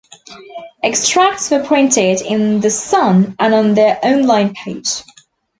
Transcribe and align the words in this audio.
Extracts 0.81 1.51
were 1.51 1.63
printed 1.63 2.21
in 2.21 2.59
"The 2.59 2.71
Sun" 2.71 3.35
and 3.37 3.53
on 3.53 3.75
their 3.75 4.03
on-line 4.03 4.55
page. 4.55 5.03